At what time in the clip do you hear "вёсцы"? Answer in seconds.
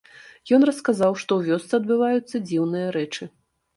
1.49-1.73